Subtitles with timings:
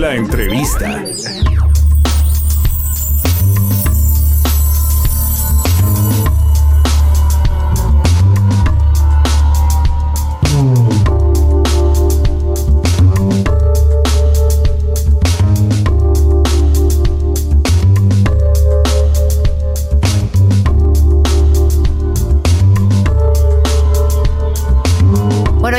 [0.00, 1.04] La entrevista.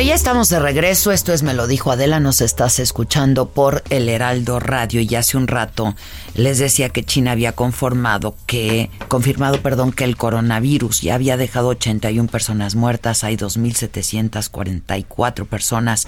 [0.03, 1.11] Ya estamos de regreso.
[1.11, 2.19] Esto es Me lo dijo Adela.
[2.19, 4.99] Nos estás escuchando por el Heraldo Radio.
[4.99, 5.93] Y hace un rato
[6.33, 11.67] les decía que China había conformado que, confirmado, perdón, que el coronavirus ya había dejado
[11.67, 13.23] 81 personas muertas.
[13.23, 16.07] Hay 2.744 personas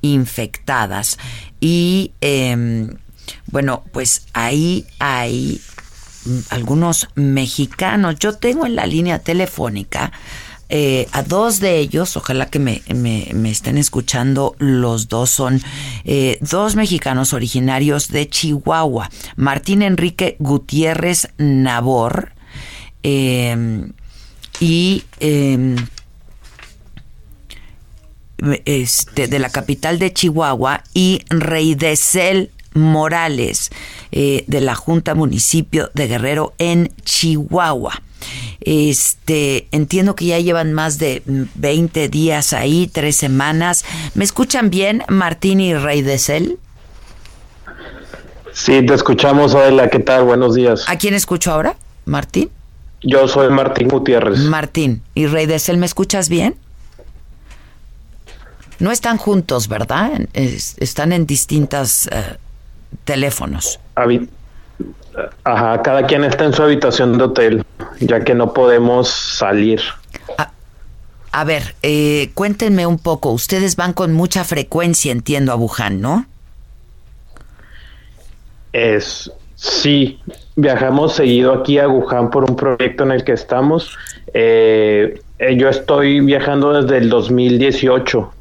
[0.00, 1.18] infectadas.
[1.60, 2.96] Y em,
[3.46, 5.60] bueno, pues ahí hay
[6.48, 8.18] algunos mexicanos.
[8.18, 10.12] Yo tengo en la línea telefónica
[10.68, 15.60] eh, a dos de ellos, ojalá que me, me, estén escuchando, los dos son
[16.04, 22.32] eh, dos mexicanos originarios de Chihuahua, Martín Enrique Gutiérrez Nabor
[23.02, 23.86] eh,
[24.60, 25.76] y eh,
[28.64, 33.70] este, de la capital de Chihuahua y Rey de Cel Morales
[34.12, 38.02] eh, de la Junta Municipio de Guerrero en Chihuahua.
[38.64, 43.84] Este, entiendo que ya llevan más de 20 días ahí, tres semanas.
[44.14, 46.58] ¿Me escuchan bien, Martín y Rey de Cel?
[48.52, 49.88] Sí, te escuchamos, Adela.
[49.90, 50.24] ¿Qué tal?
[50.24, 50.84] Buenos días.
[50.88, 51.76] ¿A quién escucho ahora?
[52.06, 52.50] ¿Martín?
[53.02, 54.38] Yo soy Martín Gutiérrez.
[54.40, 55.02] Martín.
[55.14, 56.56] ¿Y Rey de Cel, me escuchas bien?
[58.78, 60.10] No están juntos, ¿verdad?
[60.32, 62.08] Es- están en distintos
[63.04, 63.78] teléfonos.
[63.94, 64.28] Habi-
[65.44, 67.64] Ajá, cada quien está en su habitación de hotel,
[68.00, 69.80] ya que no podemos salir.
[71.32, 73.30] A ver, eh, cuéntenme un poco.
[73.30, 76.26] Ustedes van con mucha frecuencia, entiendo, a Wuhan, ¿no?
[78.72, 79.30] Es
[79.64, 80.20] sí,
[80.56, 83.96] viajamos seguido aquí a Wuhan por un proyecto en el que estamos.
[84.32, 88.32] Eh, eh, yo estoy viajando desde el 2018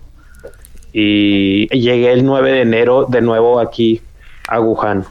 [0.94, 4.02] y llegué el 9 de enero de nuevo aquí
[4.48, 5.06] a Wuhan.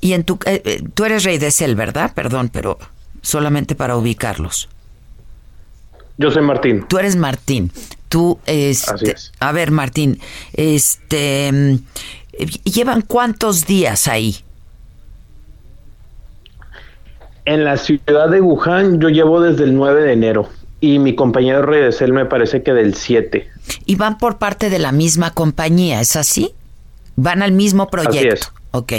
[0.00, 2.12] Y en tu, eh, tú eres Rey de Cel, ¿verdad?
[2.14, 2.78] Perdón, pero
[3.24, 4.68] solamente para ubicarlos.
[6.16, 6.86] Yo soy Martín.
[6.88, 7.72] Tú eres Martín.
[8.08, 9.32] Tú, este, Así es.
[9.40, 10.20] a ver, Martín,
[10.52, 11.74] este, mm,
[12.34, 14.36] eh, ¿llevan cuántos días ahí?
[17.44, 20.48] En la ciudad de Wuhan yo llevo desde el 9 de enero
[20.80, 23.48] y mi compañero Redesel me parece que del 7.
[23.86, 26.52] Y van por parte de la misma compañía, ¿es así?
[27.16, 28.34] Van al mismo proyecto.
[28.34, 28.52] es.
[28.74, 28.92] Ok.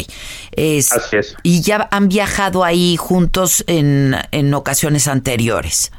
[0.53, 1.35] Es- Así es.
[1.43, 5.91] Y ya han viajado ahí juntos en, en ocasiones anteriores.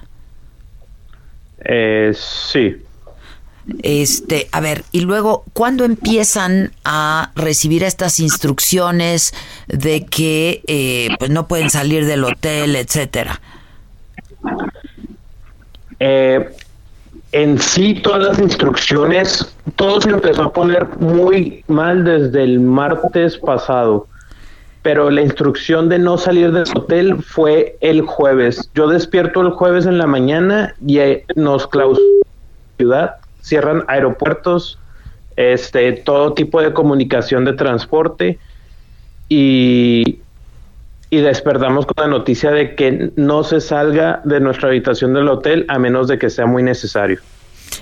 [1.62, 2.76] Eh, sí.
[3.82, 9.34] Este, a ver, y luego, ¿cuándo empiezan a recibir estas instrucciones
[9.66, 13.41] de que eh, pues no pueden salir del hotel, etcétera?
[16.00, 16.48] Eh,
[17.36, 23.36] en sí, todas las instrucciones, todo se empezó a poner muy mal desde el martes
[23.36, 24.06] pasado.
[24.80, 28.70] Pero la instrucción de no salir del hotel fue el jueves.
[28.74, 34.78] Yo despierto el jueves en la mañana y eh, nos clausuran la ciudad, cierran aeropuertos,
[35.36, 38.38] este, todo tipo de comunicación de transporte
[39.28, 40.20] y,
[41.11, 45.65] y despertamos con la noticia de que no se salga de nuestra habitación del hotel
[45.69, 47.21] a menos de que sea muy necesario.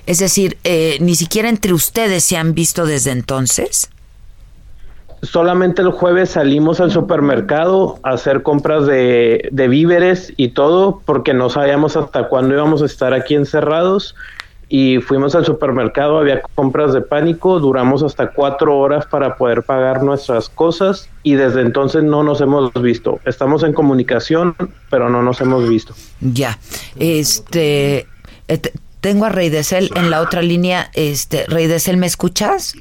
[0.07, 3.91] Es decir, eh, ni siquiera entre ustedes se han visto desde entonces.
[5.23, 11.33] Solamente el jueves salimos al supermercado a hacer compras de, de víveres y todo porque
[11.33, 14.15] no sabíamos hasta cuándo íbamos a estar aquí encerrados
[14.69, 20.03] y fuimos al supermercado, había compras de pánico, duramos hasta cuatro horas para poder pagar
[20.03, 23.21] nuestras cosas y desde entonces no nos hemos visto.
[23.25, 24.55] Estamos en comunicación,
[24.91, 25.95] pero no nos hemos visto.
[26.21, 26.59] Ya.
[26.99, 28.07] Este,
[28.49, 30.91] eh, te- tengo a Rey de Cel en la otra línea.
[30.95, 32.75] Este, Rey de Cel, ¿me escuchas?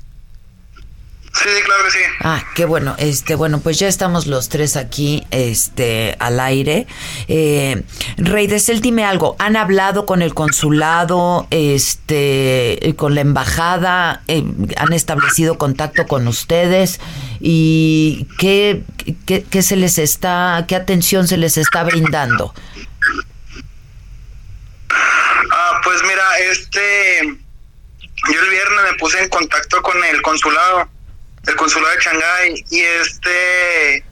[1.33, 1.99] Sí, claro que sí.
[2.19, 2.95] Ah, qué bueno.
[2.99, 6.85] Este, bueno, pues ya estamos los tres aquí, este, al aire.
[7.27, 7.83] Eh,
[8.17, 9.35] Rey Desel, dime algo.
[9.39, 14.21] ¿Han hablado con el consulado, este, con la embajada?
[14.27, 14.43] Eh,
[14.77, 16.99] ¿Han establecido contacto con ustedes?
[17.39, 18.83] ¿Y qué,
[19.25, 22.53] qué, qué se les está, qué atención se les está brindando?
[25.51, 30.89] Ah, pues mira, este, yo el viernes me puse en contacto con el consulado
[31.47, 34.05] el consulado de Shanghái y este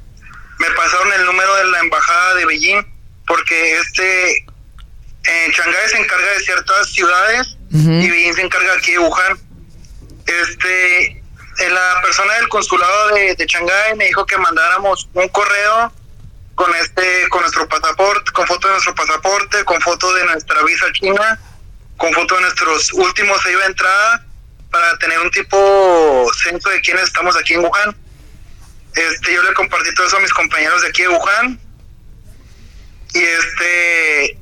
[0.59, 2.85] me pasaron el número de la embajada de Beijing
[3.25, 4.45] porque este
[5.23, 9.39] en Shanghái se encarga de ciertas ciudades y Beijing se encarga aquí de Wuhan.
[10.25, 11.23] Este
[11.69, 15.93] la persona del consulado de, de Shanghái me dijo que mandáramos un correo
[16.55, 20.85] con este con nuestro pasaporte, con foto de nuestro pasaporte, con foto de nuestra visa
[20.93, 21.39] china,
[21.97, 24.25] con foto de nuestros últimos sellos de entrada
[24.71, 27.95] para tener un tipo censo de quiénes estamos aquí en Wuhan.
[28.95, 31.59] Este, yo le compartí todo eso a mis compañeros de aquí de Wuhan.
[33.13, 34.38] Y este,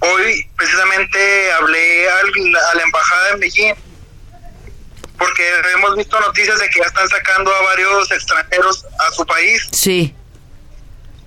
[0.00, 3.74] hoy precisamente hablé a la embajada en Beijing
[5.18, 9.66] porque hemos visto noticias de que ya están sacando a varios extranjeros a su país.
[9.72, 10.14] Sí.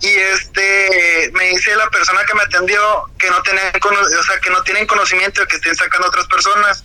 [0.01, 4.49] Y este me dice la persona que me atendió que no tienen o sea, que
[4.51, 6.83] no tienen conocimiento de que estén sacando a otras personas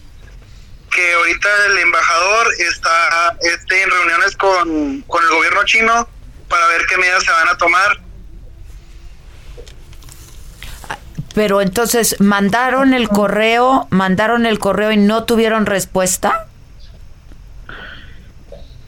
[0.94, 6.08] que ahorita el embajador está este, en reuniones con, con el gobierno chino
[6.48, 7.98] para ver qué medidas se van a tomar.
[11.34, 16.46] Pero entonces, ¿mandaron el correo, mandaron el correo y no tuvieron respuesta?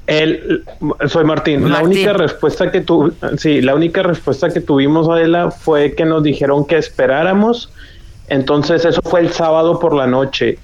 [0.06, 0.62] El,
[1.08, 1.70] soy Martín.
[1.70, 6.22] La única respuesta que tu, sí, la única respuesta que tuvimos Adela fue que nos
[6.22, 7.72] dijeron que esperáramos.
[8.28, 10.58] Entonces eso fue el sábado por la noche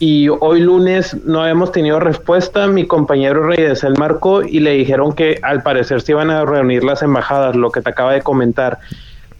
[0.00, 2.66] y hoy lunes no habíamos tenido respuesta.
[2.66, 6.82] Mi compañero Reyes el marco y le dijeron que al parecer se iban a reunir
[6.82, 8.78] las embajadas, lo que te acaba de comentar.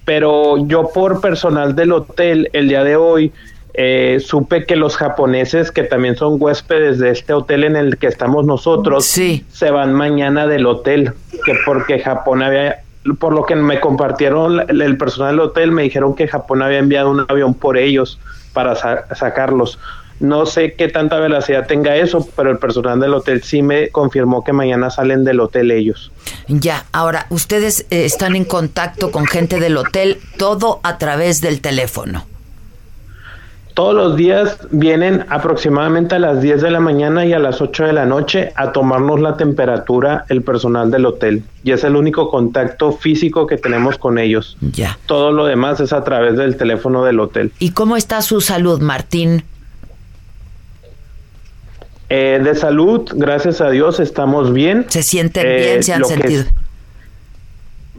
[0.04, 3.32] Pero yo por personal del hotel el día de hoy
[3.72, 8.08] eh, supe que los japoneses que también son huéspedes de este hotel en el que
[8.08, 11.12] estamos nosotros se van mañana del hotel,
[11.46, 12.82] que porque Japón había
[13.18, 17.10] por lo que me compartieron el personal del hotel, me dijeron que Japón había enviado
[17.10, 18.20] un avión por ellos
[18.52, 18.76] para
[19.14, 19.78] sacarlos.
[20.20, 24.44] No sé qué tanta velocidad tenga eso, pero el personal del hotel sí me confirmó
[24.44, 26.12] que mañana salen del hotel ellos.
[26.46, 31.62] Ya, ahora, ustedes eh, están en contacto con gente del hotel, todo a través del
[31.62, 32.26] teléfono.
[33.74, 37.84] Todos los días vienen aproximadamente a las 10 de la mañana y a las 8
[37.84, 41.44] de la noche a tomarnos la temperatura el personal del hotel.
[41.64, 44.58] Y es el único contacto físico que tenemos con ellos.
[44.60, 44.98] Ya.
[45.06, 47.52] Todo lo demás es a través del teléfono del hotel.
[47.58, 49.44] ¿Y cómo está su salud, Martín?
[52.12, 54.84] Eh, de salud, gracias a Dios, estamos bien.
[54.88, 55.78] ¿Se sienten bien?
[55.78, 56.42] Eh, ¿Se han sentido?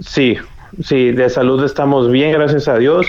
[0.02, 0.36] sí,
[0.84, 3.08] sí, de salud estamos bien, gracias a Dios.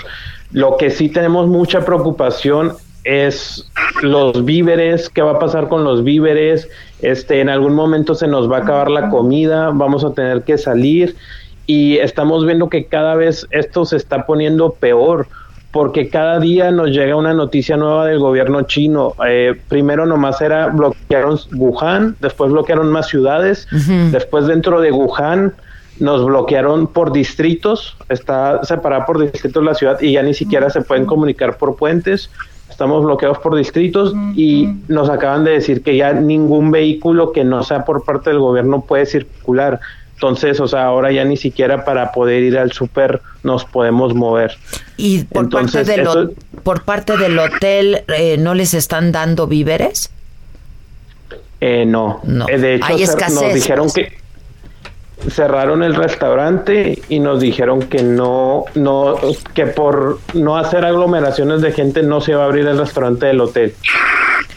[0.53, 2.71] Lo que sí tenemos mucha preocupación
[3.03, 3.69] es
[4.01, 6.69] los víveres, qué va a pasar con los víveres,
[7.01, 10.57] este, en algún momento se nos va a acabar la comida, vamos a tener que
[10.57, 11.17] salir
[11.65, 15.27] y estamos viendo que cada vez esto se está poniendo peor
[15.73, 19.15] porque cada día nos llega una noticia nueva del gobierno chino.
[19.27, 23.67] Eh, primero nomás era bloquearon Wuhan, después bloquearon más ciudades,
[24.11, 25.51] después dentro de Wuhan
[25.99, 30.81] nos bloquearon por distritos, está separada por distritos la ciudad y ya ni siquiera se
[30.81, 32.29] pueden comunicar por puentes.
[32.69, 37.63] Estamos bloqueados por distritos y nos acaban de decir que ya ningún vehículo que no
[37.63, 39.79] sea por parte del gobierno puede circular.
[40.23, 44.57] Entonces, o sea, ahora ya ni siquiera para poder ir al súper nos podemos mover.
[44.95, 50.11] ¿Y por, parte, del por parte del hotel eh, no les están dando víveres?
[51.59, 52.21] Eh, no.
[52.23, 52.47] no.
[52.47, 52.87] Eh, de hecho,
[53.33, 54.11] nos dijeron pues.
[54.11, 59.17] que cerraron el restaurante y nos dijeron que no, no,
[59.53, 63.41] que por no hacer aglomeraciones de gente no se va a abrir el restaurante del
[63.41, 63.75] hotel.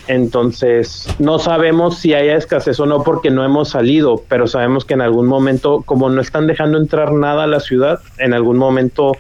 [0.08, 4.94] Entonces, no sabemos si haya escasez o no porque no hemos salido, pero sabemos que
[4.94, 9.12] en algún momento, como no están dejando entrar nada a la ciudad, en algún momento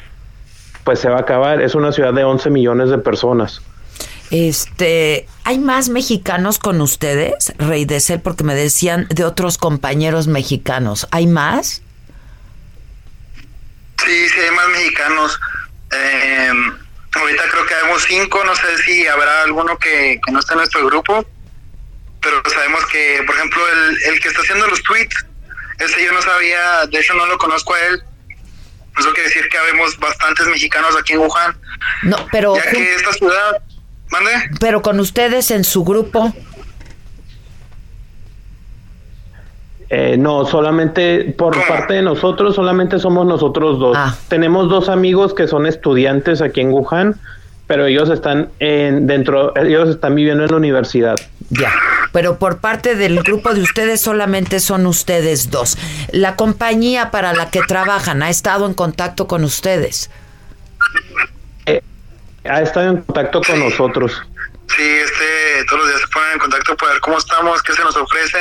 [0.84, 1.60] pues se va a acabar.
[1.60, 3.60] Es una ciudad de 11 millones de personas.
[4.30, 8.22] Este, ¿hay más mexicanos con ustedes, Rey de Ser?
[8.22, 11.08] Porque me decían de otros compañeros mexicanos.
[11.10, 11.82] ¿Hay más?
[14.04, 15.40] Sí, sí, hay más mexicanos.
[15.92, 16.52] Eh,
[17.18, 20.84] Ahorita creo que habemos cinco, no sé si habrá alguno que, no está en nuestro
[20.86, 21.24] grupo,
[22.20, 25.24] pero sabemos que, por ejemplo, el, el que está haciendo los tweets,
[25.78, 28.02] ese yo no sabía, de hecho no lo conozco a él.
[28.98, 31.56] Eso quiere decir que habemos bastantes mexicanos aquí en Wuhan.
[32.02, 32.56] No, pero...
[32.56, 33.62] Ya que esta ciudad...
[34.08, 34.30] ¿Mande?
[34.60, 36.32] Pero con ustedes en su grupo...
[39.88, 43.96] Eh, no, solamente por parte de nosotros, solamente somos nosotros dos.
[43.96, 44.16] Ah.
[44.28, 47.20] Tenemos dos amigos que son estudiantes aquí en Wuhan,
[47.68, 51.16] pero ellos están en, dentro, ellos están viviendo en la universidad.
[51.50, 51.72] Ya.
[52.12, 55.78] Pero por parte del grupo de ustedes solamente son ustedes dos.
[56.10, 60.10] La compañía para la que trabajan ha estado en contacto con ustedes.
[61.66, 61.82] Eh,
[62.44, 64.20] ha estado en contacto con nosotros.
[64.76, 67.82] Sí, este, todos los días se ponen en contacto para ver cómo estamos, qué se
[67.82, 68.38] nos ofrece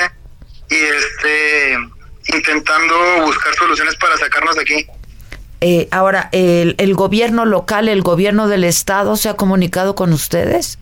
[0.69, 1.77] y este,
[2.35, 2.95] intentando
[3.25, 4.87] buscar soluciones para sacarnos de aquí.
[5.61, 10.77] Eh, ahora, el, el gobierno local, el gobierno del estado, ¿se ha comunicado con ustedes?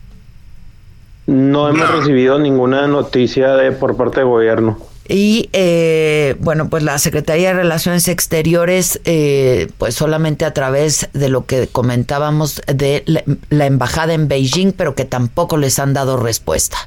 [1.26, 4.78] No hemos recibido ninguna noticia de por parte del gobierno.
[5.08, 11.30] Y eh, bueno, pues la Secretaría de Relaciones Exteriores, eh, pues solamente a través de
[11.30, 16.18] lo que comentábamos de la, la embajada en Beijing, pero que tampoco les han dado
[16.18, 16.78] respuesta.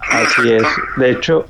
[0.00, 0.64] Así es.
[0.96, 1.46] De hecho,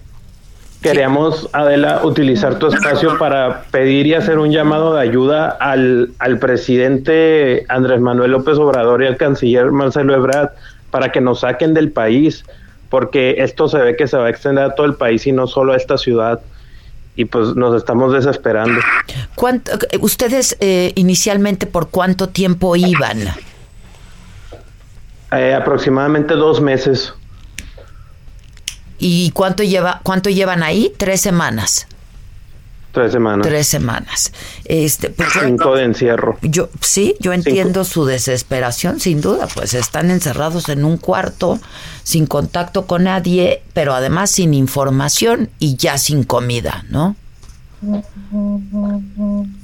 [0.83, 6.39] queríamos, Adela, utilizar tu espacio para pedir y hacer un llamado de ayuda al, al
[6.39, 10.51] presidente Andrés Manuel López Obrador y al canciller Marcelo Ebrard
[10.91, 12.45] para que nos saquen del país,
[12.89, 15.47] porque esto se ve que se va a extender a todo el país y no
[15.47, 16.41] solo a esta ciudad.
[17.17, 18.81] Y pues nos estamos desesperando.
[19.35, 23.19] ¿Cuánto, ¿Ustedes eh, inicialmente por cuánto tiempo iban?
[25.33, 27.13] Eh, aproximadamente dos meses.
[28.99, 30.93] ¿Y cuánto lleva cuánto llevan ahí?
[30.97, 31.87] Tres semanas.
[32.93, 33.47] Tres semanas.
[33.47, 34.33] Tres semanas.
[34.65, 36.39] Este, pues Cinco de encierro.
[36.43, 41.61] Yo sí, yo entiendo su desesperación, sin duda, pues están encerrados en un cuarto,
[42.03, 47.15] sin contacto con nadie, pero además sin información y ya sin comida, ¿no?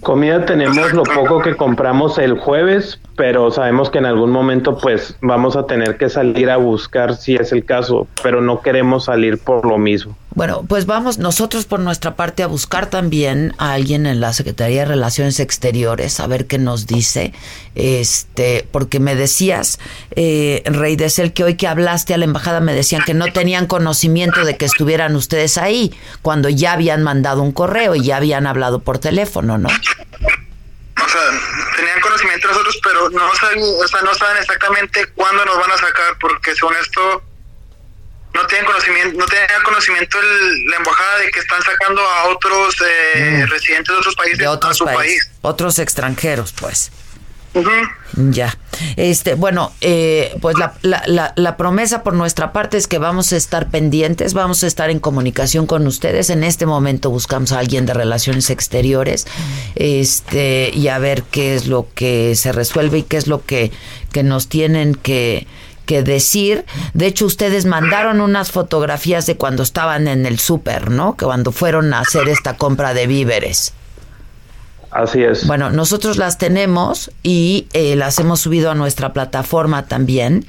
[0.00, 5.16] Comida tenemos lo poco que compramos el jueves, pero sabemos que en algún momento pues
[5.20, 9.38] vamos a tener que salir a buscar si es el caso, pero no queremos salir
[9.38, 10.16] por lo mismo.
[10.34, 14.80] Bueno, pues vamos nosotros por nuestra parte a buscar también a alguien en la Secretaría
[14.80, 17.32] de Relaciones Exteriores, a ver qué nos dice,
[17.76, 19.78] este, porque me decías,
[20.16, 23.26] eh, Rey de Cel, que hoy que hablaste a la embajada me decían que no
[23.32, 28.16] tenían conocimiento de que estuvieran ustedes ahí, cuando ya habían mandado un correo y ya
[28.16, 29.68] habían hablado por teléfono, ¿no?
[31.14, 35.70] Sea, tenían conocimiento nosotros, pero no saben, o sea, no saben exactamente cuándo nos van
[35.70, 37.22] a sacar, porque según esto
[38.34, 42.74] no tienen conocimiento, no tenían conocimiento el- la embajada de que están sacando a otros
[42.84, 44.40] eh, residentes de otros países Mm.
[44.40, 45.38] De a otros su países, país.
[45.42, 46.90] otros extranjeros, pues.
[48.16, 48.56] Ya.
[48.96, 53.32] Este, bueno, eh, pues la, la, la, la promesa por nuestra parte es que vamos
[53.32, 56.30] a estar pendientes, vamos a estar en comunicación con ustedes.
[56.30, 59.26] En este momento buscamos a alguien de relaciones exteriores,
[59.74, 63.72] este, y a ver qué es lo que se resuelve y qué es lo que,
[64.12, 65.46] que nos tienen que,
[65.86, 66.64] que decir.
[66.92, 71.16] De hecho, ustedes mandaron unas fotografías de cuando estaban en el súper, ¿no?
[71.16, 73.72] Que cuando fueron a hacer esta compra de víveres.
[74.94, 75.44] Así es.
[75.48, 80.46] Bueno, nosotros las tenemos y eh, las hemos subido a nuestra plataforma también.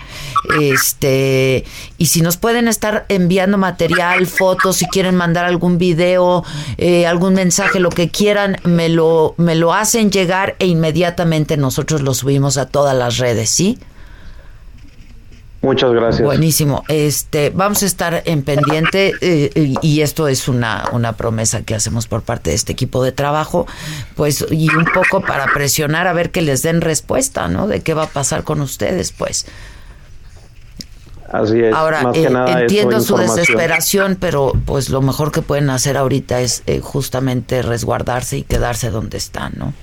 [0.62, 1.66] Este,
[1.98, 6.44] y si nos pueden estar enviando material, fotos, si quieren mandar algún video,
[6.78, 12.04] eh, algún mensaje, lo que quieran, me lo, me lo hacen llegar e inmediatamente nosotros
[12.04, 13.80] lo subimos a todas las redes, ¿sí?
[15.66, 16.24] Muchas gracias.
[16.24, 16.84] Buenísimo.
[16.88, 21.76] Este, vamos a estar en pendiente eh, y- y esto es una, una promesa que
[21.76, 23.66] hacemos por parte de este equipo de trabajo,
[24.16, 27.68] pues y un poco para presionar a ver que les den respuesta, ¿no?
[27.68, 29.46] De qué va a pasar con ustedes, pues.
[31.32, 31.74] Así es.
[31.74, 36.40] Ahora Más eh, nada entiendo su desesperación, pero pues lo mejor que pueden hacer ahorita
[36.42, 39.74] es eh, justamente resguardarse y quedarse donde están, ¿no?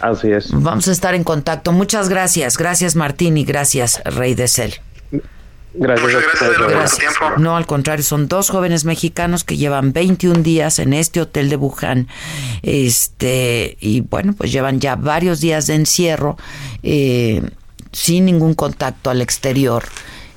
[0.00, 0.50] Así es.
[0.52, 1.72] Vamos a estar en contacto.
[1.72, 4.74] Muchas gracias, gracias Martín y gracias Rey de Cel.
[5.74, 7.14] Gracias Muchas gracias.
[7.36, 11.56] No, al contrario, son dos jóvenes mexicanos que llevan 21 días en este hotel de
[11.56, 12.08] Wuhan.
[12.62, 16.36] Este, y bueno, pues llevan ya varios días de encierro
[16.82, 17.42] eh,
[17.92, 19.84] sin ningún contacto al exterior.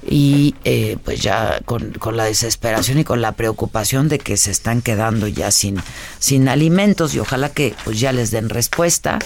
[0.07, 4.51] Y eh, pues ya con, con la desesperación y con la preocupación de que se
[4.51, 5.81] están quedando ya sin,
[6.19, 9.19] sin alimentos y ojalá que pues ya les den respuesta